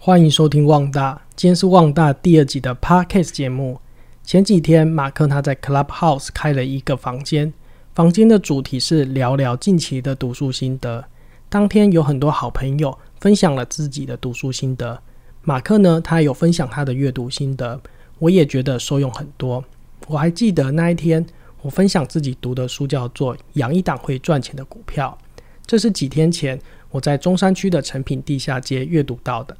[0.00, 3.80] 欢迎收听旺大，今天是旺大第二集的 Podcast 节目。
[4.22, 7.52] 前几天，马克他在 Clubhouse 开了一个房间，
[7.96, 11.04] 房间的主题是聊聊近期的读书心得。
[11.48, 15.02] 当天有很多好朋友分享了自己的读书心得，
[15.42, 17.80] 马克呢，他有分享他的阅读心得，
[18.20, 19.62] 我也觉得受用很多。
[20.06, 21.26] 我还记得那一天，
[21.60, 25.18] 我分享自己读的书叫做《养一档会赚钱的股票》，
[25.66, 26.56] 这是几天前
[26.92, 29.56] 我在中山区的成品地下街阅读到的。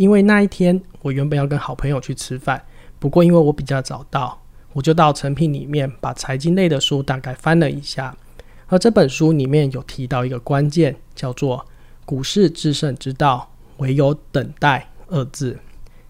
[0.00, 2.64] 因为那一天我原本要跟好朋友去吃饭，
[2.98, 4.40] 不过因为我比较早到，
[4.72, 8.16] 我就到成品里面把财经类的书大概翻了一下。
[8.68, 11.66] 而这本书里面有提到一个关键，叫做
[12.06, 15.58] “股市制胜之道，唯有等待”二字。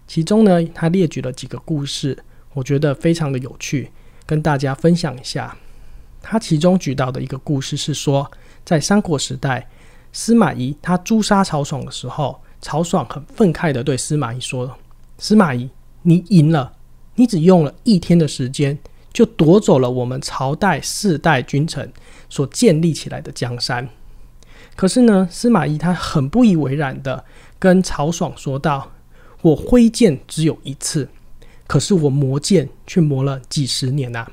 [0.07, 2.17] 其中呢，他列举了几个故事，
[2.53, 3.91] 我觉得非常的有趣，
[4.25, 5.57] 跟大家分享一下。
[6.21, 8.31] 他其中举到的一个故事是说，
[8.63, 9.67] 在三国时代，
[10.13, 12.41] 司马懿他诛杀曹爽的时候。
[12.61, 14.77] 曹爽很愤慨的对司马懿说
[15.17, 15.69] ：“司马懿，
[16.03, 16.73] 你赢了，
[17.15, 18.77] 你只用了一天的时间，
[19.11, 21.91] 就夺走了我们朝代四代君臣
[22.29, 23.89] 所建立起来的江山。
[24.75, 27.25] 可是呢，司马懿他很不以为然的
[27.57, 28.91] 跟曹爽说道
[29.41, 31.09] ：‘我挥剑只有一次，
[31.65, 34.31] 可是我磨剑却磨了几十年呐。’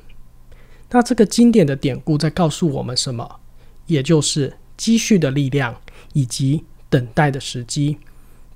[0.90, 3.40] 那这个经典的典故在告诉我们什么？
[3.86, 5.80] 也就是积蓄的力量
[6.12, 7.98] 以及等待的时机。”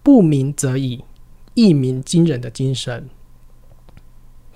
[0.02, 1.04] 不鸣则已，
[1.54, 3.08] 一鸣惊人的精神。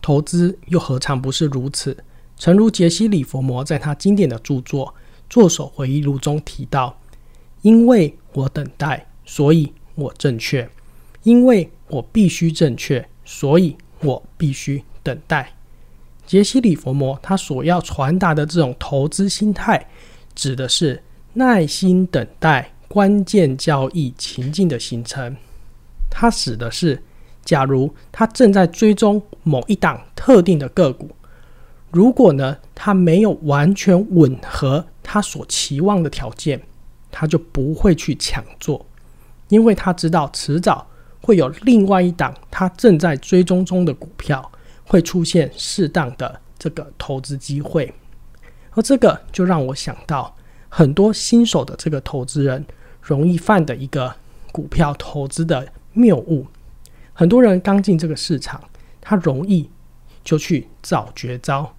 [0.02, 1.96] 投资又何尝不是如此？
[2.36, 4.86] 诚如杰西·里佛摩在他经典的著作
[5.30, 6.98] 《作手回忆录》中提到
[7.62, 10.68] ：“因为我等待，所以我正确；
[11.22, 15.52] 因为我必须正确，所以我必须等待。”
[16.26, 19.88] 杰西·里佛摩他所要传达的这种投资心态，
[20.34, 22.72] 指的是耐心等待。
[22.88, 25.36] 关键交易情境的形成，
[26.08, 27.02] 它指的是，
[27.44, 31.10] 假如他正在追踪某一档特定的个股，
[31.90, 36.62] 如果呢，他没有完全吻合他所期望的条件，
[37.10, 38.86] 他就不会去抢做，
[39.48, 40.86] 因为他知道迟早
[41.20, 44.50] 会有另外一档他正在追踪中的股票
[44.84, 47.92] 会出现适当的这个投资机会，
[48.72, 50.34] 而这个就让我想到。
[50.78, 52.66] 很多新手的这个投资人
[53.00, 54.14] 容易犯的一个
[54.52, 56.48] 股票投资的谬误，
[57.14, 58.60] 很多人刚进这个市场，
[59.00, 59.70] 他容易
[60.22, 61.74] 就去找绝招。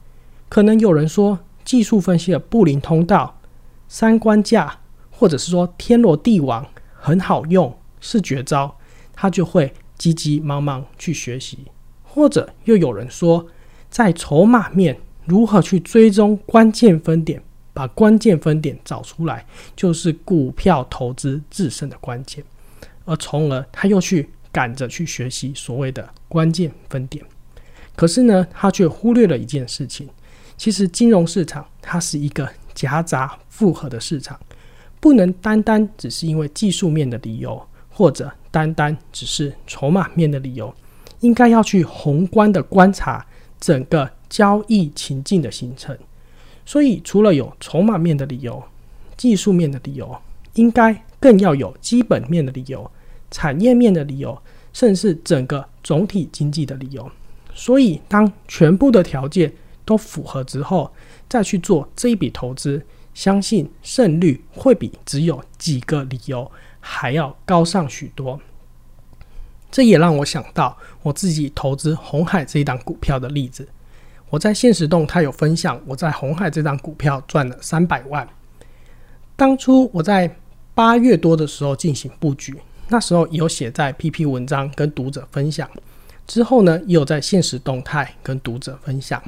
[0.50, 3.40] 可能有人说技术分析的布林通道、
[3.88, 4.80] 三关价，
[5.12, 6.66] 或者是说天罗地网
[6.96, 8.80] 很好用是绝招，
[9.14, 11.60] 他就会急急忙忙去学习。
[12.02, 13.46] 或者又有人说，
[13.92, 17.44] 在筹码面如何去追踪关键分点。
[17.78, 19.46] 把关键分点找出来，
[19.76, 22.44] 就是股票投资制胜的关键，
[23.06, 27.24] 而从而他又去赶着去学习所谓的关键分点，
[27.96, 30.10] 可是呢，他却忽略了一件事情，
[30.58, 34.40] 其实金融市场它是一个夹杂复合的市场，
[35.00, 40.74] 不能单单只是因为技术面的理由，或者单单只是筹码面的理由，
[41.20, 43.24] 应该要去宏观的观察
[43.60, 45.96] 整个交易情境的形成。
[46.68, 48.62] 所以，除了有筹码面的理由、
[49.16, 50.14] 技术面的理由，
[50.56, 52.92] 应该更要有基本面的理由、
[53.32, 54.38] 产业面的理由，
[54.74, 57.10] 甚至整个总体经济的理由。
[57.56, 59.54] 所以，当全部的条件
[59.86, 60.92] 都符合之后，
[61.30, 66.52] 再去做这一笔投资，相信胜率会比只有几个理由
[66.82, 68.42] 还要高上许多。
[69.72, 73.70] 这也让我想到我自己投资红海这一档股票的例子。
[74.30, 78.28] 我在现实动态有分享，我在红海这张股票赚了三百万。
[79.36, 80.36] 当初我在
[80.74, 82.56] 八月多的时候进行布局，
[82.90, 85.70] 那时候有写在 PP 文章跟读者分享，
[86.26, 89.22] 之后呢也有在现实动态跟读者分享。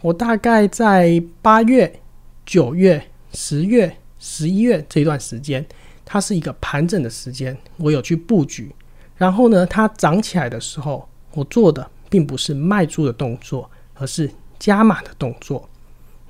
[0.00, 2.00] 我大概在八月、
[2.44, 3.02] 九月、
[3.32, 5.64] 十月、十一月这段时间，
[6.04, 8.74] 它是一个盘整的时间，我有去布局。
[9.16, 13.70] 然后呢，它涨起来的时候，我做的并不是卖出的动作。
[13.94, 15.68] 而是加码的动作。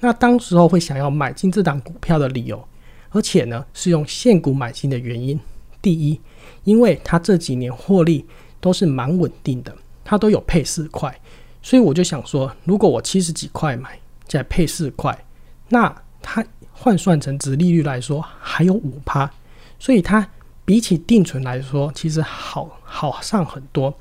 [0.01, 2.63] 那当时候会想要买进这档股票的理由，
[3.11, 5.39] 而且呢是用现股买进的原因。
[5.81, 6.21] 第一，
[6.65, 8.27] 因为它这几年获利
[8.61, 9.75] 都是蛮稳定的，
[10.05, 11.19] 它都有配四块，
[11.63, 15.25] 所以我就想说，如果我七十几块买，再配四块，
[15.69, 19.31] 那它换算成值利率来说还有五趴，
[19.79, 20.29] 所以它
[20.65, 23.95] 比起定存来说，其实好好上很多。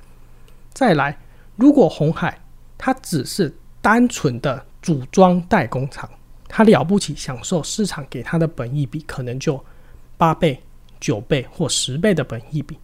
[0.74, 1.18] 再来，
[1.56, 2.40] 如果红海。
[2.86, 3.50] 它只是
[3.82, 6.10] 单纯的组装代工厂，
[6.50, 9.58] 它了不起，享受市场给它的本益比可能就
[10.18, 10.62] 八倍、
[11.00, 12.78] 九倍或十倍的本益比。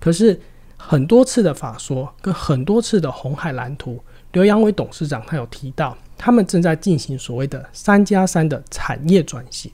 [0.00, 0.40] 可是
[0.78, 4.02] 很多次的法说跟很多次的红海蓝图，
[4.32, 9.70] 刘阳伟董事长他有提到，他们正在进行所谓的“三加三”的产业转型。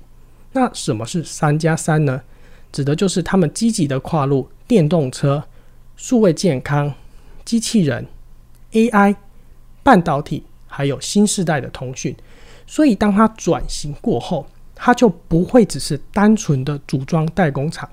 [0.51, 2.21] 那什么是“三加三”呢？
[2.73, 5.45] 指的就是他们积极的跨入电动车、
[5.95, 6.93] 数位健康、
[7.45, 8.05] 机器人、
[8.73, 9.15] AI、
[9.89, 12.15] 半导体，还有新时代的通讯。
[12.67, 17.89] 所以，当它转型过后，它就不会只是单纯的组装代工厂。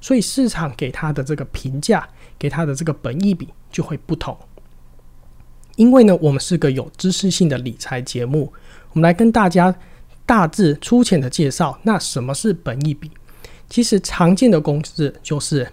[0.00, 2.08] 所以，市场给它的这个评价。
[2.38, 4.36] 给它的这个本益比就会不同，
[5.76, 8.52] 因为呢，我们是个有知识性的理财节目，
[8.92, 9.74] 我们来跟大家
[10.26, 13.10] 大致粗浅的介绍，那什么是本益比？
[13.70, 15.66] 其实常见的公式就是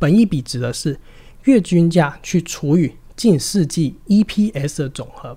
[0.00, 0.98] 本益比指的是
[1.44, 5.36] 月均价去除以近世纪 EPS 的总和，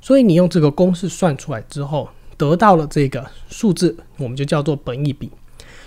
[0.00, 5.30] 所以你用这个公式算出来之后，得到了这个数字，我们就叫做本益比。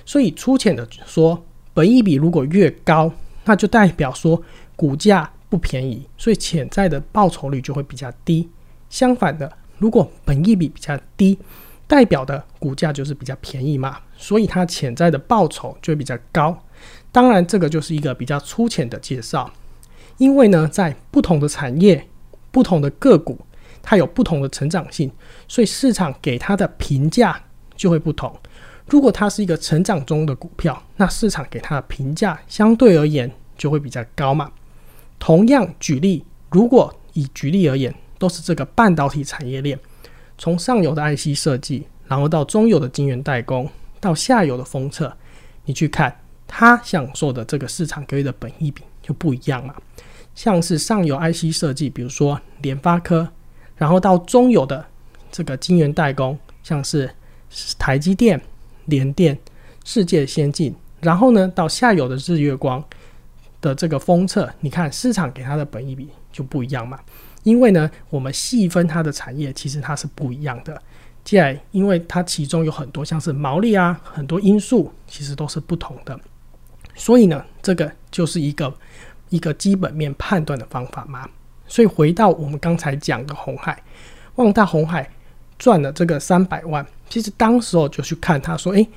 [0.05, 3.11] 所以粗浅的说，本益比如果越高，
[3.45, 4.41] 那就代表说
[4.75, 8.49] 股价不便宜，所以潜在的报酬率就会比较低。
[8.89, 11.37] 相反的，如果本益比比较低，
[11.87, 16.59] 代表的股价就是比较便宜嘛，所以它潜在的报酬就比较高。
[17.11, 19.51] 当然，这个就是一个比较粗浅的介绍，
[20.19, 22.07] 因为呢，在不同的产业、
[22.51, 23.39] 不同的个股，
[23.81, 25.11] 它有不同的成长性，
[25.47, 27.41] 所以市场给它的评价
[27.75, 28.31] 就会不同。
[28.87, 34.51] 如果它是一个成长中的股票，那市场给它的评价相对而言就会比较高嘛。
[35.17, 39.79] 同样举例，如果以举例而言，都是这个半导体产业链，
[40.37, 43.69] 从上游的 IC 设计，然后到中游的晶圆代工，
[44.01, 45.15] 到下游的封测，
[45.63, 49.75] 你去看它享受的这个市场给予的本益比就不一样了。
[50.39, 53.27] 像是上游 IC 设计，比如说联发科，
[53.75, 54.85] 然后到中游的
[55.29, 57.11] 这个晶圆代工，像是
[57.77, 58.39] 台积电。
[58.85, 59.37] 联电、
[59.83, 62.81] 世界先进，然后呢，到下游的日月光
[63.59, 66.97] 的这个封测，你看市场给它的本益比就不一样嘛。
[67.43, 70.81] 因为呢，我们细分它的产业，其实它是不一样的。
[71.23, 76.17] 既然因为它其中有很多像是毛利啊，很多因素其实都是不同的，
[76.95, 78.73] 所以呢，这个就是一个
[79.29, 81.29] 一个基本面判断的方法吗。
[81.67, 83.81] 所以回到我们刚才讲的红海，
[84.35, 85.09] 望大红海。
[85.57, 88.87] 赚了这个三百万，其实当时候就去看他说，诶，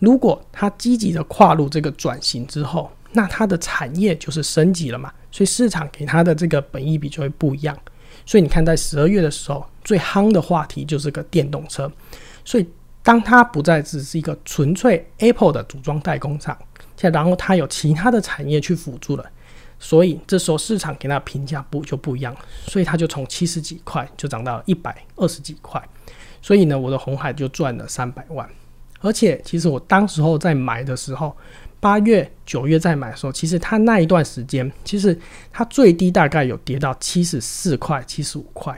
[0.00, 7.78] 如果他积极的跨入这个转型之后，那他的产业就是升级了嘛，所以市场给他的这个本益比就会不一样。
[8.26, 11.88] 所以你看，在十二月的时候，最夯的话题就是个电动车。
[12.44, 12.66] 所以
[13.04, 16.58] 当他不再只是一个纯粹 Apple 的组装代工厂，
[16.96, 19.24] 且然后他有其他的产业去辅助了。
[19.78, 22.36] 所以这时候市场给它评价不就不一样，
[22.66, 25.82] 所以它就从七十几块就涨到一百二十几块，
[26.42, 28.48] 所以呢，我的红海就赚了三百万。
[29.00, 31.36] 而且其实我当时候在买的时候，
[31.78, 35.16] 八月、九月在买的时候，其实它那一段时间，其实
[35.52, 38.76] 它最低大概有跌到七十四块、七十五块。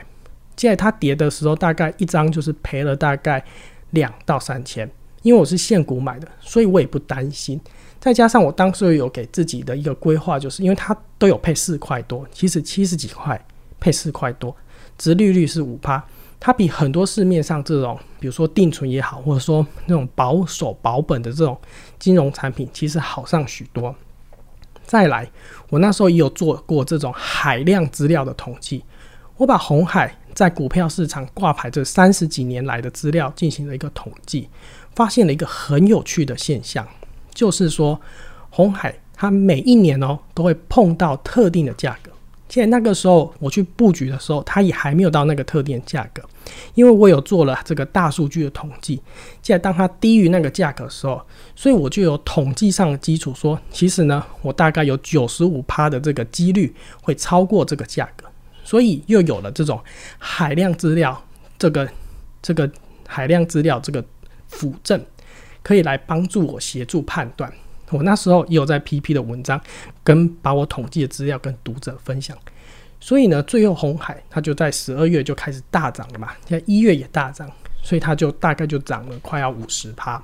[0.55, 3.43] 现在它跌的时候，大概一张就是赔了大概
[3.89, 4.87] 两到三千，
[5.21, 7.59] 因为我是现股买的，所以我也不担心。
[7.99, 13.39] 再加上我当时有给自己的一个规划，就是因为它都有配四块多，其实七十几块
[13.79, 14.55] 配四块多，
[14.97, 16.03] 值利率是五趴，
[16.39, 21.55] 它比很多市面上这种，比如说定存也好，或者说那种保守保本的这种
[21.99, 23.95] 金融产品，其实好上许多。
[24.83, 25.29] 再来，
[25.69, 28.83] 我那时候也有做过这种海量资料的统计，
[29.37, 34.49] 我把红海在股票市场挂牌这三十几年来的资料进行了一个统计，
[34.95, 36.87] 发现了一个很有趣的现象。
[37.33, 37.99] 就是说，
[38.49, 42.11] 红海它每一年哦都会碰到特定的价格。
[42.49, 46.21] 现在那个时候我去布局的时候，它也还没有到那个特定价格，
[46.73, 48.95] 因为我有做了这个大数据的统计。
[49.41, 51.21] 现在当它低于那个价格的时候，
[51.55, 58.27] 所以我就有统计上的基础说，其实呢，我大概有九十五趴的这个几率会超过这个价格，
[58.65, 59.81] 所以又有了这种
[60.17, 61.23] 海量资料，
[61.57, 61.87] 这个
[62.41, 62.69] 这个
[63.07, 64.03] 海量资料这个
[64.51, 65.03] 辅证。
[65.63, 67.53] 可以来帮助我协助判断。
[67.91, 69.61] 我那时候也有在 PP 的文章，
[70.03, 72.35] 跟把我统计的资料跟读者分享。
[72.99, 77.47] 所以呢，最后红海它就在十二月就开始大涨了嘛，现在一月也大涨，
[77.83, 80.19] 所以它就大概就涨了快要五十趴。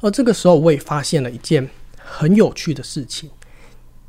[0.00, 1.68] 而这个时候我也发现了一件
[1.98, 3.28] 很有趣的事情，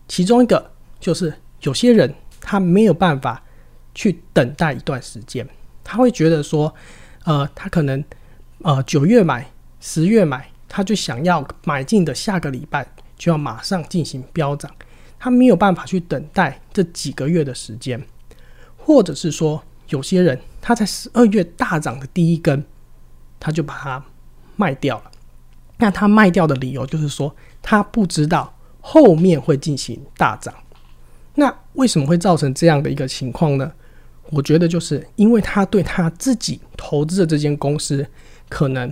[0.07, 3.43] 其中一个就是有些人他没有办法
[3.95, 5.49] 去等待一段时间，
[5.83, 6.71] 他会觉得说，
[7.23, 8.03] 呃，他可能
[8.65, 9.47] 呃九月买。
[9.79, 14.71] 十月买，他就想要买进的下个礼拜就要马上进行飙涨，
[15.19, 18.03] 他没有办法去等待这几个月的时间，
[18.75, 22.65] 或者是说有些人他在十二月大涨的第一根，
[23.39, 24.03] 他就把它
[24.55, 25.11] 卖掉了。
[25.77, 30.51] 那他卖掉的理由就是说他不知道后面会进行大涨。
[31.35, 33.71] 那为什么会造成这样的一个情况呢？
[34.31, 38.03] 我觉得就是因为他对他自己投资的这间公司
[38.49, 38.91] 可能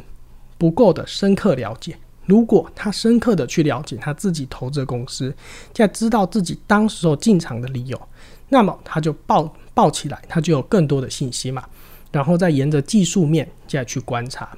[0.58, 1.98] 不够的深刻了解。
[2.26, 5.36] 如果他深刻的去了解他自己投资的公司，
[5.74, 8.02] 在知道自己当时候进场的理由，
[8.48, 11.66] 那么他就抱抱起来，他就有更多的信息嘛。
[12.14, 14.56] 然后再沿着技术面再去观察。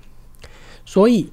[0.85, 1.31] 所以，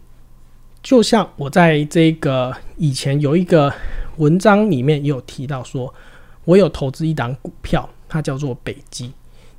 [0.83, 3.71] 就像我在这个以前有一个
[4.16, 5.92] 文章里面也有提到说，
[6.45, 9.12] 我有投资一档股票，它叫做北极。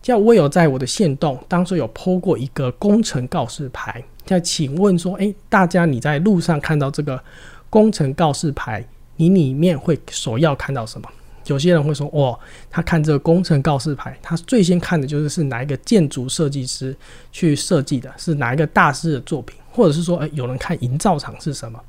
[0.04, 7.20] 叫我有在我的线动当时有抛过一个工程告示牌，在请问说，诶，大家你在路上看到这个
[7.70, 11.10] 工程告示牌，你里面会首要看到什么？
[11.48, 12.38] 有些人会说，哦，
[12.70, 16.96] 他看这个工程告示牌，他最先看的就是是哪一个建筑设计师
[17.32, 21.80] 去设计的，是哪一个大师的作品，或者是说，诶，有人看营造厂是什么？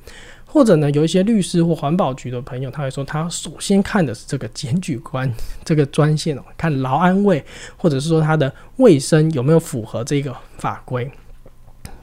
[0.54, 5.28] 或者呢，有一些律师或环保局的朋友，他会说，他首先看的是这个检举官
[5.64, 7.44] 这个专线哦，看劳安卫，
[7.76, 11.10] 或者是说他的卫生有没有符合这个法规。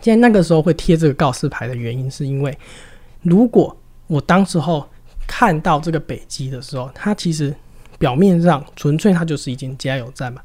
[0.02, 2.54] 现在那个时候会贴这个告示牌的原因，是因为
[3.22, 3.74] 如果
[4.08, 4.86] 我当时候
[5.26, 7.56] 看到这个北极的时候，它其实
[7.98, 10.42] 表面上纯粹它就是一间加油站嘛，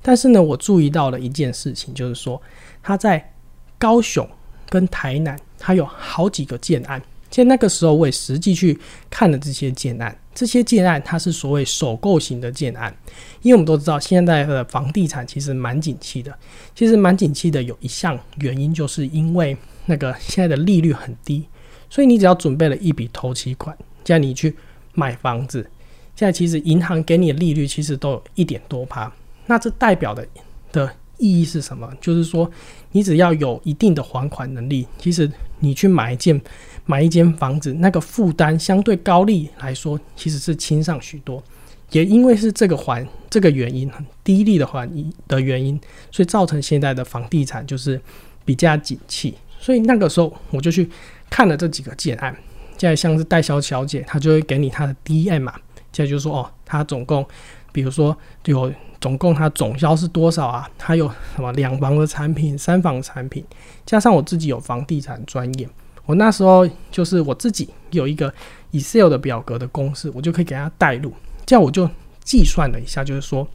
[0.00, 2.40] 但是呢，我注意到了一件事情，就是说
[2.80, 3.32] 它在
[3.78, 4.24] 高雄
[4.68, 7.02] 跟台南，它有好几个建案。
[7.30, 8.78] 在那个时候，我也实际去
[9.10, 10.16] 看了这些建案。
[10.34, 12.96] 这些建案它是所谓首购型的建案，
[13.42, 16.32] 因为我们都知道现在的房地产其实蛮景气的。
[16.76, 19.56] 其实蛮景气的有一项原因，就是因为
[19.86, 21.44] 那个现在的利率很低，
[21.90, 24.56] 所以你只要准备了一笔投期款，这样你去
[24.94, 25.68] 买房子，
[26.14, 29.12] 现在其实银行给你的利率其实都有一点多趴。
[29.46, 30.24] 那这代表的
[30.70, 31.92] 的意义是什么？
[32.00, 32.48] 就是说，
[32.92, 36.40] 你只要有一定的还款能力，其实你去买一件。
[36.90, 41.42] 买一间房子，那个负担相对高利来说，其实是轻上许多。
[41.90, 43.90] 也因为是这个环这个原因，
[44.24, 44.90] 低利的环
[45.26, 45.78] 的原因，
[46.10, 48.00] 所以造成现在的房地产就是
[48.42, 49.34] 比较景气。
[49.58, 50.88] 所以那个时候我就去
[51.28, 52.34] 看了这几个建案，
[52.78, 55.52] 现在像是代销小姐，她就会给你她的 DM 嘛，
[55.92, 57.26] 现在就说哦，她总共，
[57.70, 58.16] 比如说
[58.46, 60.66] 有总共她总销是多少啊？
[60.78, 63.44] 她有什么两房的产品、三房产品，
[63.84, 65.68] 加上我自己有房地产专业。
[66.08, 68.32] 我那时候就是我自己有一个
[68.72, 71.12] Excel 的表格的公式，我就可以给他带入。
[71.44, 71.86] 这样我就
[72.24, 73.46] 计算了一下，就是说，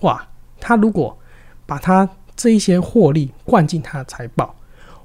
[0.00, 0.26] 哇，
[0.58, 1.16] 他如果
[1.64, 4.52] 把他这一些获利灌进他的财报，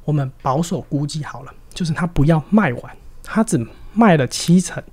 [0.05, 4.83] 我们保守估计好了，就是他不要卖完，他只卖了七成，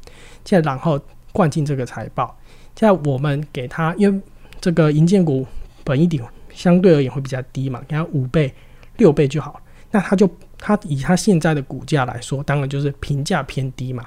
[0.45, 1.01] 再然后
[1.33, 2.39] 灌进这个财报。
[2.75, 4.23] 这样我们给他，因为
[4.61, 5.47] 这个银建股
[5.85, 8.55] 本一点相对而言会比较低嘛，给他五倍、
[8.99, 9.59] 六倍就好，
[9.91, 10.31] 那他就。
[10.59, 14.05] 它以它现在的股价来说，当然就是评价偏低嘛，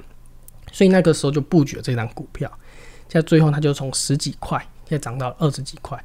[0.71, 2.51] 所以那个时候就布局了这张股票。
[3.07, 6.01] 在最后，它就从十几块，现在涨到二十几块，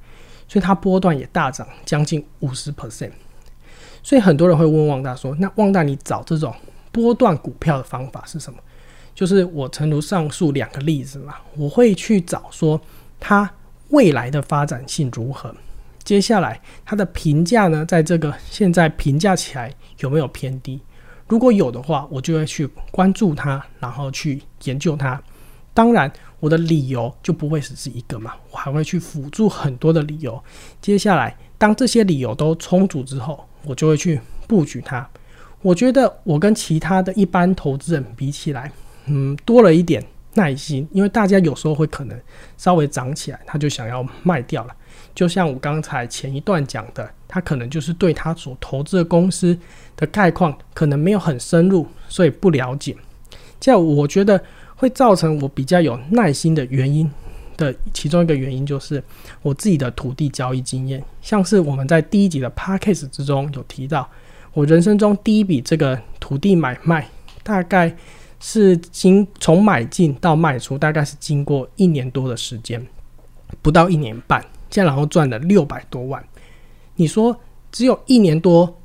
[0.49, 3.12] 所以它波段也大涨将近五十 percent。
[4.03, 6.55] 所以很多人会问旺大说：“那旺大，你找这种
[6.91, 8.59] 波段股票的方法是什么？”
[9.15, 12.81] 就是我诚如上述两个例子嘛，我会去找说
[13.19, 13.49] 它
[13.88, 15.55] 未来的发展性如何。
[16.03, 20.81] 接下来，它的评价呢，在这个现在评价起来有没有偏低？
[21.29, 25.21] 如果有的话，我就会去关注它，然后去研究它。
[25.75, 26.11] 当然，
[26.41, 30.43] 我的理由就不会只是一个嘛，我还会去辅助很多的理由。
[30.81, 35.07] 接下来，当这些理由都充足之后，我就会去布局它。
[35.61, 38.71] 我觉得我跟其他的一般投资人比起来，
[39.07, 40.03] 嗯，多了一点
[40.35, 42.19] 耐心，因为大家有时候会可能
[42.57, 44.75] 稍微涨起来，他就想要卖掉了。
[45.16, 49.58] 就像我刚才前一段讲的，他可能就是对他所投资的公司
[49.96, 52.94] 的概况可能没有很深入，所以不了解。
[53.58, 54.38] 这样我觉得
[54.76, 57.11] 会造成我比较有耐心的原因
[57.56, 59.02] 的其中一个原因，就是
[59.40, 61.02] 我自己的土地交易经验。
[61.23, 64.06] 像是我们在第一集的 p a c k a g e 之中有提到，
[64.52, 67.08] 我人生中第一笔这个土地买卖，
[67.42, 67.96] 大概
[68.38, 72.87] 是经从买进到卖出，大概是经过一年多的时间，
[73.62, 74.44] 不到一年半。
[74.76, 76.23] 现在然后赚了六百多万，
[76.97, 77.35] 你说
[77.73, 78.78] 只有一年多，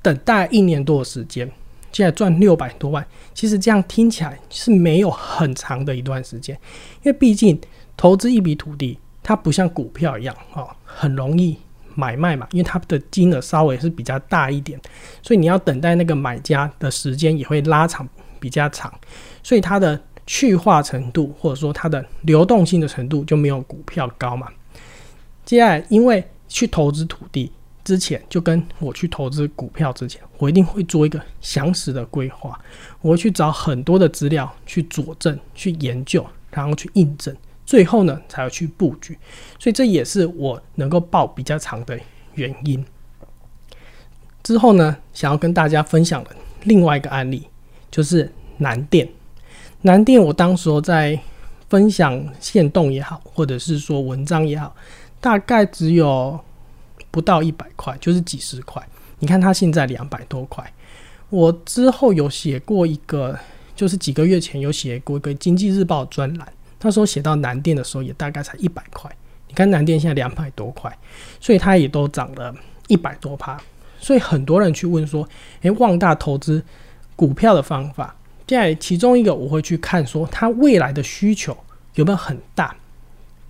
[0.00, 1.50] 等待一年多的时间，
[1.90, 6.54] 现在赚六百多万，其实这样听起来是没有很长的一段时间，
[7.02, 7.60] 因为毕竟
[7.96, 11.58] 投资一笔土地，它不像股票一样哦，很容易
[11.96, 14.80] 买卖嘛，因为它的金额稍微是比较大一点，
[15.22, 18.08] 所以你要等待那个买家的时间也会拉长
[18.38, 18.96] 比较长，
[19.42, 24.46] 所以它的去化程度或者说它的流动性的程度就没有股票高嘛。
[25.44, 27.50] 接下来，因为去投资土地，
[27.84, 32.58] 之前，就跟我去投资股票之前，我一定会做一个详实的规划，
[33.00, 39.18] 我会去找很多的资料去佐证、去研究，然后去印证，最后呢才要去布局。
[39.58, 41.98] 所以这也是我能够报比较长的
[42.34, 42.84] 原因。
[44.42, 46.30] 之后呢，想要跟大家分享的
[46.64, 47.48] 另外一个案例，
[47.90, 49.08] 就是南电。
[49.82, 51.18] 南电，我当时候在
[51.68, 54.74] 分享线动也好，或者是说文章也好，
[55.22, 56.38] 大概只有
[57.12, 58.82] 不到一百块，就是几十块。
[59.20, 60.70] 你看它现在两百多块。
[61.30, 63.38] 我之后有写过一个，
[63.76, 69.10] 就是几个月前有写过一个经济日报专栏，那时候写到南电的时候，也大概才一百块。
[69.46, 70.94] 你看南电现在两百多块，
[71.40, 72.52] 所以它也都涨了
[72.88, 73.58] 一百多趴。
[74.00, 75.26] 所以很多人去问说
[75.62, 76.62] ：“诶，旺大投资
[77.14, 81.56] 股票的方法？”在其中一个，我会去看说它未来的需求
[81.94, 82.74] 有没有很大。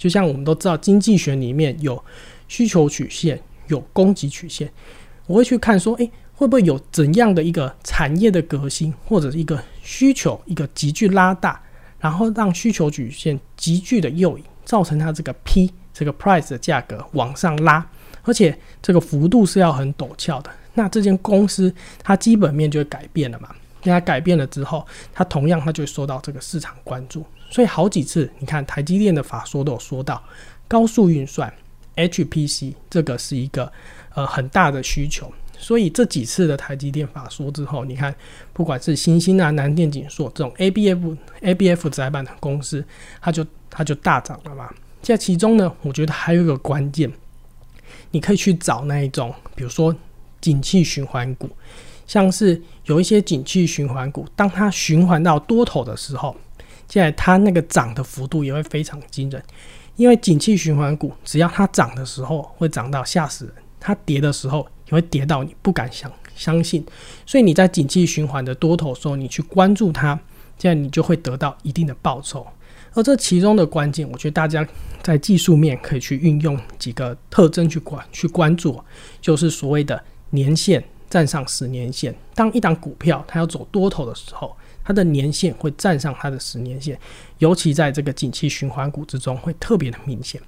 [0.02, 2.02] 就像我们都知道，经济学里面有
[2.48, 4.68] 需求曲线，有供给曲线。
[5.28, 11.62] 我会去看说，诶，会不会有怎样的一个产业的革新，或者一个需求一个急剧拉大，
[12.00, 17.88] 然后让需求曲线急剧的诱引，造成它这个 P 这个 price 的价格往上拉。
[18.24, 23.50] 而且这个幅度是要很陡峭的，那这间公司它基本面就会改变了嘛？
[23.84, 27.24] 那它改变了之后，它同样它就会受到这个市场关注。
[27.52, 30.20] 所以好几次，你看台积电的法说都有说到
[30.66, 31.52] 高速运算
[31.94, 33.70] HPC 这个是一个
[34.14, 35.30] 呃很大的需求。
[35.58, 38.12] 所以这几次的台积电法说之后，你看
[38.52, 42.84] 不管是新兴啊、南电、景硕这种 ABF ABF 载板的公司，
[43.20, 44.68] 它就它就大涨了嘛。
[45.02, 47.12] 在其中呢，我觉得还有一个关键。
[48.10, 49.94] 你可以去找那一种，比如说
[50.40, 51.48] 景气循环股，
[52.06, 56.36] 像是有一些景气循环股，当它循环到多头的时候，
[56.92, 59.42] 现在它那个涨的幅度也会非常惊人。
[59.96, 66.84] 因为景气循环股，只要它涨的时候会涨到吓死人，它跌的时候也会跌到你不敢相相信。
[67.24, 70.18] 所以你在景气循环的多头时候，你去关注它，
[70.58, 72.46] 这样你就会得到一定的报酬。
[72.92, 74.66] 而这其中的关键，我觉得大家
[75.02, 78.78] 在技术面可以去运用几个特征去关去关注，
[79.18, 82.14] 就是所谓的年线站上十年线。
[82.34, 86.98] 当一档股票它要走多头的时候，它的年限会站上它的十年线，
[87.38, 90.40] 尤其在这个景气循环股之中会特别的明显。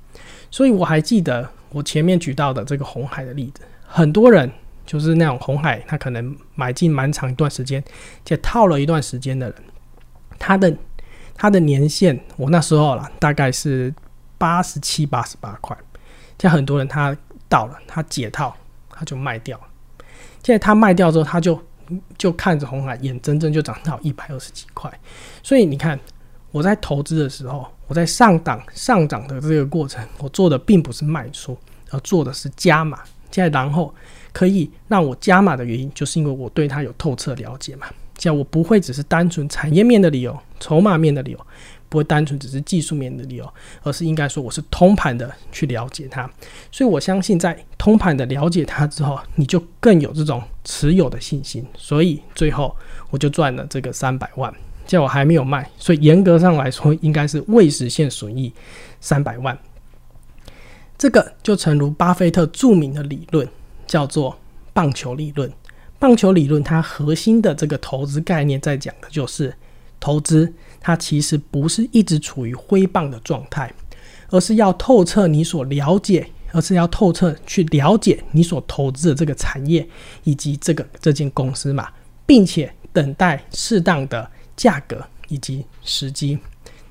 [0.51, 4.51] 所以我还记得我前面举到的这个红海的例子，很多人
[4.87, 7.83] 就是那种红海，他可能买进蛮长一段时间，
[8.25, 9.57] 且套了一段时间的人，
[10.39, 10.77] 他的。
[11.37, 13.93] 他的年限，我那时候了，大概是
[14.39, 15.77] 八十七、八十八块。
[16.39, 17.15] 像很多人他
[17.49, 18.57] 到了，他解套，
[18.89, 19.65] 他就卖掉了。
[20.45, 21.61] 现在他卖掉之后，他就
[22.19, 24.93] 就看着红海，眼睁睁就涨到一百二十几块。
[25.43, 25.99] 所以你看，
[26.51, 31.57] 我在投资的时候，我在上档上涨的这个过程，我做的并不是卖出，
[31.91, 33.01] 而做的是加码。
[33.31, 33.93] 现在然后
[34.33, 37.87] 可以让我加码的原因，就是因为我对它有透彻了解嘛。
[38.17, 41.47] 这样我不会只是单纯产业面的理由、筹码面的理由，
[41.95, 43.49] 不会单纯只是技术面的理由，
[43.85, 46.29] 而是应该说我是通盘的去了解它。
[46.73, 51.65] 所以我相信，在通盘的了解它之后，你就更有这种持有的信心。
[51.79, 52.77] 所以最后
[53.11, 54.53] 我就赚了这个三百万，
[54.85, 58.53] 叫我还没有卖，所以严格上来说，应该是未实现损益
[59.01, 59.57] 三百万。
[60.99, 63.49] 这个就诚如巴菲特著名的理论，
[63.87, 64.37] 叫做
[64.73, 65.49] 棒球理论。
[66.01, 69.55] 棒球理论，它核心的这个投资概念，在讲的就是
[70.05, 73.73] 投资，它其实不是一直处于挥棒的状态，
[74.29, 79.89] 而是要透彻你所了解，而是要透彻去了解你所投资的这个产业
[80.25, 81.89] 以及这个这间公司嘛，
[82.27, 86.39] 并且等待适当的价格以及时机。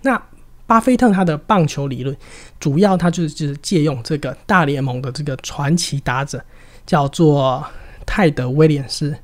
[0.02, 0.20] 那
[0.66, 2.18] 巴菲特他的棒球理论，
[2.60, 6.44] 主要他就是就是借用这个大联盟的这个传奇打者，
[6.88, 7.64] 叫做。
[8.06, 9.16] 泰德威廉斯，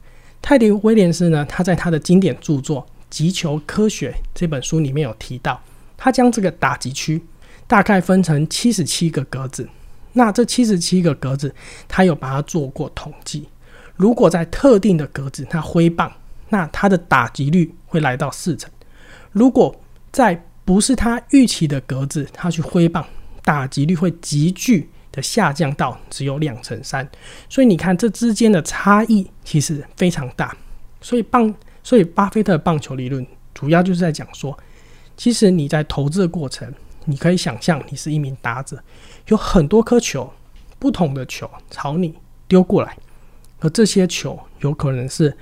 [0.42, 1.46] 泰德威廉斯呢？
[1.50, 5.62] 他在他的经典著作《击球科学》这本书里面有提到，
[5.98, 7.22] 他将这个打击区
[7.68, 9.68] 大概分成七十七个格子。
[10.14, 11.54] 那这七十七个格子，
[11.88, 13.48] 他有把它做过统计。
[13.96, 16.12] 如果在特定的格子他挥棒，
[16.50, 18.70] 那他的打击率会来到四成；
[19.32, 19.80] 如果
[20.12, 23.06] 在不是他预期的格子他去挥棒，
[23.44, 24.90] 打击率会急剧。
[25.12, 27.10] 的下降到只有两成三，
[27.50, 30.56] 所以你看这之间的差异其实非常大。
[31.02, 31.52] 所以棒，
[31.84, 34.58] 所以巴菲特棒球理论主要就是在讲说，
[35.18, 36.74] 其实你在投资的过程，
[37.06, 38.82] 你可以想象你是一名打者，
[39.28, 40.32] 有很多颗球，
[40.78, 42.14] 不同的球朝你
[42.48, 42.98] 丢过来，
[43.60, 45.36] 而这些球有可能是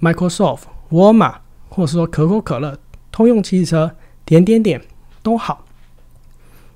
[0.00, 2.78] Microsoft、沃尔玛，或者说可口可乐、
[3.10, 4.80] 通用汽车，点点点
[5.22, 5.64] 都好。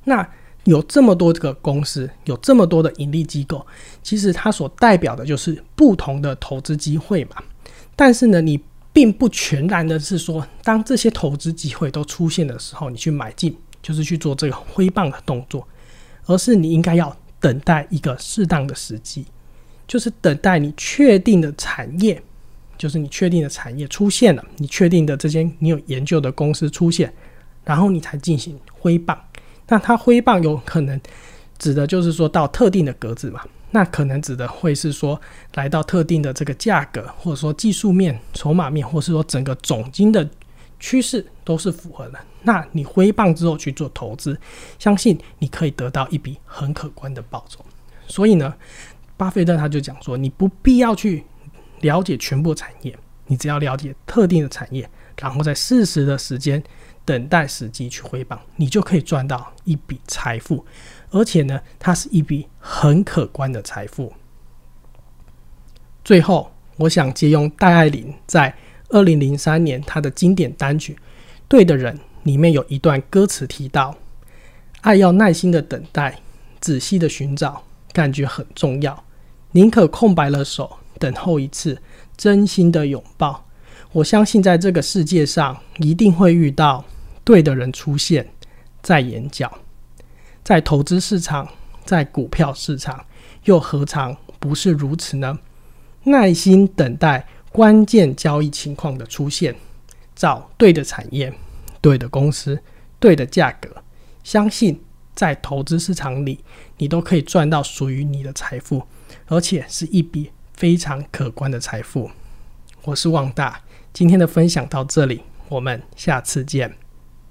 [0.04, 0.26] 那
[0.64, 3.66] 有这么多个公司，有这么多的盈利机构，
[4.02, 7.36] 其实它所代表的就是不同的投资机会嘛。
[7.94, 8.58] 但是呢，你
[8.92, 15.66] 并不全然的是说，当这些投资机会都出现的时候，你去买进，就是去做这个挥棒的动作，
[16.26, 19.24] 而是你应该要等待一个适当的时机，
[19.86, 22.20] 就是等待你确定的产业，
[22.76, 27.12] 就是你确定的产业出现了，你确定的这间你有研究的公司出现，
[27.64, 29.16] 然后你才进行挥棒。
[29.68, 31.00] 那它挥棒有可能
[31.58, 33.42] 指的就是说到特定的格子嘛？
[33.70, 35.20] 那可能指的会是说
[35.54, 40.28] 来到特定的这个价格，或者说技术面、筹码面，或是说整个总金的
[40.80, 42.18] 趋势都是符合的。
[42.42, 44.38] 那你挥棒之后去做投资，
[44.78, 47.64] 相信你可以得到一笔很可观的报酬。
[48.06, 48.54] 所以呢，
[49.16, 51.24] 巴菲特他就讲说，你不必要去
[51.80, 54.88] 了解全部产业，你只要了解特定的产业，
[55.20, 56.62] 然后在适时的时间。
[57.04, 60.62] 等待时机去挥棒，你就可以赚到一笔财富，
[61.10, 64.12] 而且呢，它是一笔很可观的财富。
[66.04, 68.54] 最后，我想借用戴爱玲在
[68.88, 70.94] 二零零三年她的经典单曲
[71.48, 73.94] 《对的人》里面有一段歌词提到
[74.82, 76.20] ：“爱要耐心的等待，
[76.60, 79.04] 仔细的寻找，感觉很重要，
[79.52, 81.80] 宁可空白了手，等候一次
[82.16, 83.44] 真心的拥抱。”
[83.92, 86.84] 我相信在这个世界上一定会遇到。
[87.24, 88.26] 对的人出现
[88.80, 89.52] 在眼角，
[90.42, 91.48] 在投资市场，
[91.84, 93.04] 在股票市场，
[93.44, 95.38] 又何尝不是如此呢？
[96.04, 99.54] 耐心等待关键交易情况的出现，
[100.14, 101.32] 找对的产业、
[101.80, 102.62] 对的公司、
[102.98, 103.82] 对的价格，
[104.22, 104.82] 相信
[105.14, 106.42] 在投资市场里，
[106.78, 108.82] 你都可以赚到属于你的财富，
[109.26, 112.10] 而且是一笔非常可观的财富。
[112.84, 113.60] 我是旺大，
[113.92, 116.76] 今天的分享到这里，我们下次见。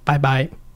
[0.04, 0.67] 拜拜。